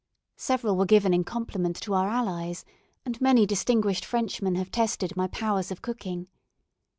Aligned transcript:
Several 0.37 0.75
were 0.77 0.87
given 0.87 1.13
in 1.13 1.23
compliment 1.23 1.75
to 1.81 1.93
our 1.93 2.07
allies, 2.09 2.65
and 3.05 3.21
many 3.21 3.45
distinguished 3.45 4.03
Frenchmen 4.03 4.55
have 4.55 4.71
tested 4.71 5.15
my 5.15 5.27
powers 5.27 5.69
of 5.69 5.83
cooking. 5.83 6.25